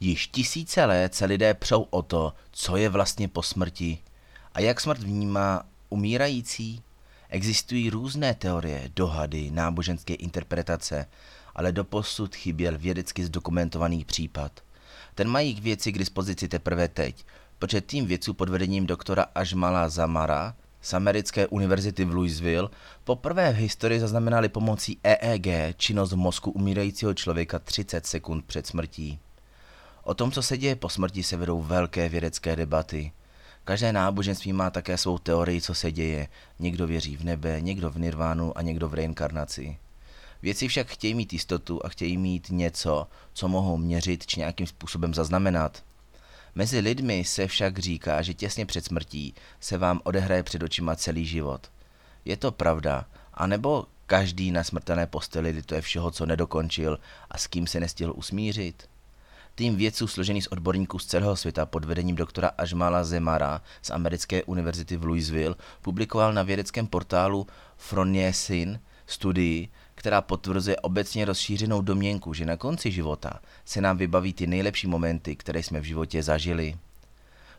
Již 0.00 0.26
tisíce 0.26 0.84
let 0.84 1.14
se 1.14 1.24
lidé 1.24 1.54
přou 1.54 1.82
o 1.82 2.02
to, 2.02 2.32
co 2.50 2.76
je 2.76 2.88
vlastně 2.88 3.28
po 3.28 3.42
smrti 3.42 3.98
a 4.54 4.60
jak 4.60 4.80
smrt 4.80 5.00
vnímá 5.00 5.62
umírající. 5.88 6.82
Existují 7.28 7.90
různé 7.90 8.34
teorie, 8.34 8.90
dohady, 8.96 9.50
náboženské 9.50 10.14
interpretace, 10.14 11.06
ale 11.54 11.72
doposud 11.72 12.34
chyběl 12.34 12.78
vědecky 12.78 13.24
zdokumentovaný 13.24 14.04
případ. 14.04 14.60
Ten 15.14 15.28
mají 15.28 15.54
k 15.54 15.62
věci 15.62 15.92
k 15.92 15.98
dispozici 15.98 16.48
teprve 16.48 16.88
teď, 16.88 17.24
protože 17.58 17.80
tým 17.80 18.06
vědců 18.06 18.34
pod 18.34 18.48
vedením 18.48 18.86
doktora 18.86 19.26
Ažmala 19.34 19.88
Zamara 19.88 20.54
z 20.82 20.94
americké 20.94 21.46
univerzity 21.46 22.04
v 22.04 22.14
Louisville 22.14 22.68
poprvé 23.04 23.52
v 23.52 23.56
historii 23.56 24.00
zaznamenali 24.00 24.48
pomocí 24.48 24.98
EEG 25.02 25.76
činnost 25.76 26.12
mozku 26.12 26.50
umírajícího 26.50 27.14
člověka 27.14 27.58
30 27.58 28.06
sekund 28.06 28.44
před 28.44 28.66
smrtí. 28.66 29.18
O 30.06 30.14
tom, 30.14 30.32
co 30.32 30.42
se 30.42 30.58
děje 30.58 30.76
po 30.76 30.88
smrti, 30.88 31.22
se 31.22 31.36
vedou 31.36 31.62
velké 31.62 32.08
vědecké 32.08 32.56
debaty. 32.56 33.12
Každé 33.64 33.92
náboženství 33.92 34.52
má 34.52 34.70
také 34.70 34.98
svou 34.98 35.18
teorii, 35.18 35.60
co 35.60 35.74
se 35.74 35.92
děje. 35.92 36.28
Někdo 36.58 36.86
věří 36.86 37.16
v 37.16 37.24
nebe, 37.24 37.60
někdo 37.60 37.90
v 37.90 37.98
nirvánu 37.98 38.58
a 38.58 38.62
někdo 38.62 38.88
v 38.88 38.94
reinkarnaci. 38.94 39.78
Věci 40.42 40.68
však 40.68 40.86
chtějí 40.86 41.14
mít 41.14 41.32
jistotu 41.32 41.86
a 41.86 41.88
chtějí 41.88 42.18
mít 42.18 42.50
něco, 42.50 43.06
co 43.32 43.48
mohou 43.48 43.76
měřit 43.76 44.26
či 44.26 44.40
nějakým 44.40 44.66
způsobem 44.66 45.14
zaznamenat. 45.14 45.82
Mezi 46.54 46.78
lidmi 46.78 47.24
se 47.24 47.46
však 47.46 47.78
říká, 47.78 48.22
že 48.22 48.34
těsně 48.34 48.66
před 48.66 48.84
smrtí 48.84 49.34
se 49.60 49.78
vám 49.78 50.00
odehraje 50.04 50.42
před 50.42 50.62
očima 50.62 50.96
celý 50.96 51.26
život. 51.26 51.70
Je 52.24 52.36
to 52.36 52.52
pravda, 52.52 53.06
anebo 53.34 53.86
každý 54.06 54.50
na 54.50 54.64
smrtelné 54.64 55.06
posteli 55.06 55.62
to 55.62 55.74
je 55.74 55.80
všeho, 55.80 56.10
co 56.10 56.26
nedokončil 56.26 56.98
a 57.30 57.38
s 57.38 57.46
kým 57.46 57.66
se 57.66 57.80
nestihl 57.80 58.12
usmířit? 58.16 58.88
Tým 59.56 59.76
vědců 59.76 60.06
složený 60.06 60.42
z 60.42 60.46
odborníků 60.46 60.98
z 60.98 61.06
celého 61.06 61.36
světa 61.36 61.66
pod 61.66 61.84
vedením 61.84 62.16
doktora 62.16 62.50
Ažmala 62.58 63.04
Zemara 63.04 63.62
z 63.82 63.90
americké 63.90 64.44
univerzity 64.44 64.96
v 64.96 65.04
Louisville 65.04 65.54
publikoval 65.82 66.32
na 66.32 66.42
vědeckém 66.42 66.86
portálu 66.86 67.46
Froniesin 67.76 68.80
studii, 69.06 69.68
která 69.94 70.20
potvrzuje 70.20 70.76
obecně 70.76 71.24
rozšířenou 71.24 71.82
domněnku, 71.82 72.34
že 72.34 72.46
na 72.46 72.56
konci 72.56 72.90
života 72.90 73.40
se 73.64 73.80
nám 73.80 73.96
vybaví 73.96 74.32
ty 74.32 74.46
nejlepší 74.46 74.86
momenty, 74.86 75.36
které 75.36 75.62
jsme 75.62 75.80
v 75.80 75.84
životě 75.84 76.22
zažili. 76.22 76.76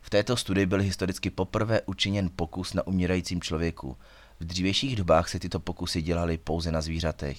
V 0.00 0.10
této 0.10 0.36
studii 0.36 0.66
byl 0.66 0.80
historicky 0.80 1.30
poprvé 1.30 1.80
učiněn 1.86 2.30
pokus 2.36 2.74
na 2.74 2.86
umírajícím 2.86 3.40
člověku. 3.40 3.96
V 4.40 4.44
dřívějších 4.44 4.96
dobách 4.96 5.28
se 5.28 5.38
tyto 5.38 5.60
pokusy 5.60 6.02
dělaly 6.02 6.38
pouze 6.38 6.72
na 6.72 6.80
zvířatech. 6.80 7.38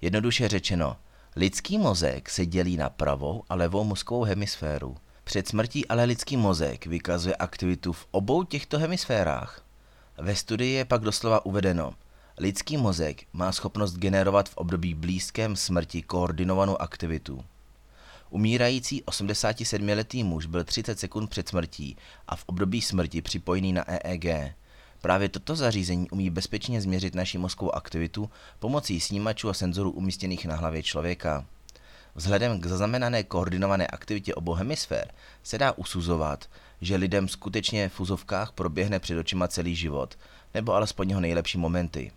Jednoduše 0.00 0.48
řečeno, 0.48 0.96
lidský 1.36 1.78
mozek 1.78 2.30
se 2.30 2.46
dělí 2.46 2.76
na 2.76 2.90
pravou 2.90 3.42
a 3.48 3.54
levou 3.54 3.84
mozkovou 3.84 4.22
hemisféru. 4.22 4.96
Před 5.24 5.48
smrtí 5.48 5.86
ale 5.86 6.04
lidský 6.04 6.36
mozek 6.36 6.86
vykazuje 6.86 7.36
aktivitu 7.36 7.92
v 7.92 8.06
obou 8.10 8.42
těchto 8.42 8.78
hemisférách. 8.78 9.62
Ve 10.18 10.36
studii 10.36 10.72
je 10.72 10.84
pak 10.84 11.02
doslova 11.02 11.46
uvedeno– 11.46 11.94
Lidský 12.38 12.76
mozek 12.76 13.24
má 13.32 13.52
schopnost 13.52 13.96
generovat 13.96 14.48
v 14.48 14.56
období 14.56 14.94
blízkém 14.94 15.56
smrti 15.56 16.02
koordinovanou 16.02 16.82
aktivitu. 16.82 17.44
Umírající 18.30 19.02
87-letý 19.02 20.24
muž 20.24 20.46
byl 20.46 20.64
30 20.64 21.00
sekund 21.00 21.26
před 21.26 21.48
smrtí 21.48 21.96
a 22.28 22.36
v 22.36 22.44
období 22.46 22.82
smrti 22.82 23.22
připojený 23.22 23.72
na 23.72 23.84
EEG. 23.90 24.54
Právě 25.00 25.28
toto 25.28 25.56
zařízení 25.56 26.10
umí 26.10 26.30
bezpečně 26.30 26.80
změřit 26.80 27.14
naši 27.14 27.38
mozkovou 27.38 27.74
aktivitu 27.74 28.30
pomocí 28.58 29.00
snímačů 29.00 29.48
a 29.48 29.54
senzorů 29.54 29.90
umístěných 29.90 30.46
na 30.46 30.56
hlavě 30.56 30.82
člověka. 30.82 31.44
Vzhledem 32.14 32.60
k 32.60 32.66
zaznamenané 32.66 33.22
koordinované 33.22 33.86
aktivitě 33.86 34.34
obou 34.34 34.52
hemisfér 34.52 35.12
se 35.42 35.58
dá 35.58 35.72
usuzovat, 35.72 36.48
že 36.80 36.96
lidem 36.96 37.28
skutečně 37.28 37.88
v 37.88 37.92
fuzovkách 37.92 38.52
proběhne 38.52 38.98
před 38.98 39.18
očima 39.18 39.48
celý 39.48 39.76
život, 39.76 40.18
nebo 40.54 40.74
alespoň 40.74 41.08
jeho 41.08 41.20
nejlepší 41.20 41.58
momenty. 41.58 42.12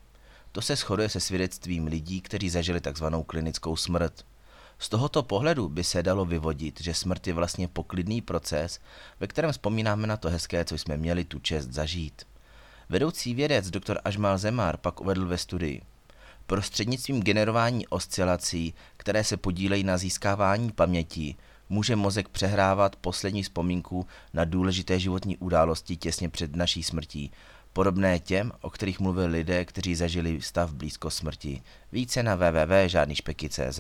To 0.52 0.62
se 0.62 0.76
shoduje 0.76 1.10
se 1.10 1.20
svědectvím 1.20 1.88
lidí, 1.88 2.22
kteří 2.22 2.50
zažili 2.50 2.82
takzvanou 2.82 3.24
klinickou 3.24 3.76
smrt. 3.76 4.26
Z 4.80 4.90
tohoto 4.90 5.24
pohledu 5.24 5.70
by 5.70 5.84
se 5.84 6.04
dalo 6.04 6.26
vyvodit, 6.26 6.82
že 6.82 6.94
smrt 6.94 7.28
je 7.28 7.34
vlastně 7.34 7.68
poklidný 7.68 8.22
proces, 8.22 8.80
ve 9.20 9.28
kterém 9.28 9.52
vzpomínáme 9.52 10.08
na 10.08 10.18
to 10.18 10.30
hezké, 10.30 10.66
co 10.66 10.78
jsme 10.78 10.98
měli 10.98 11.24
tu 11.24 11.40
čest 11.40 11.68
zažít. 11.68 12.29
Vedoucí 12.92 13.34
vědec 13.34 13.70
dr. 13.70 13.98
Ažmal 14.06 14.38
Zemar 14.38 14.78
pak 14.78 15.02
uvedl 15.02 15.26
ve 15.26 15.38
studii. 15.38 15.82
Prostřednictvím 16.46 17.22
generování 17.22 17.88
oscilací, 17.88 18.74
které 18.98 19.24
se 19.24 19.38
podílejí 19.38 19.84
na 19.84 19.98
získávání 19.98 20.72
paměti, 20.72 21.36
může 21.70 21.96
mozek 21.96 22.30
přehrávat 22.30 22.96
poslední 22.96 23.44
vzpomínku 23.44 24.08
na 24.34 24.46
důležité 24.46 25.00
životní 25.00 25.38
události 25.38 25.98
těsně 25.98 26.30
před 26.30 26.56
naší 26.56 26.84
smrtí, 26.84 27.32
podobné 27.74 28.20
těm, 28.20 28.52
o 28.62 28.70
kterých 28.70 29.00
mluvili 29.00 29.28
lidé, 29.28 29.66
kteří 29.66 29.96
zažili 29.96 30.42
stav 30.42 30.74
blízko 30.74 31.10
smrti. 31.10 31.62
Více 31.92 32.24
na 32.24 32.36
www.žádnyšpeky.cz 32.36 33.80